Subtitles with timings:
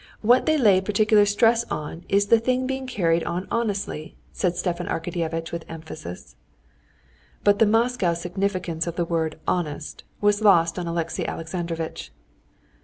[0.21, 4.87] What they lay particular stress on is the thing being carried on honestly," said Stepan
[4.87, 6.35] Arkadyevitch with emphasis.
[7.43, 12.11] But the Moscow significance of the word "honest" was lost on Alexey Alexandrovitch.